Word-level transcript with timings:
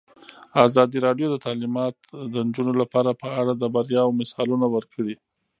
ازادي 0.67 0.97
راډیو 1.07 1.27
د 1.31 1.35
تعلیمات 1.45 1.95
د 2.33 2.35
نجونو 2.47 2.73
لپاره 2.81 3.09
په 3.21 3.27
اړه 3.41 3.53
د 3.55 3.63
بریاوو 3.73 4.17
مثالونه 4.21 4.65
ورکړي. 4.75 5.15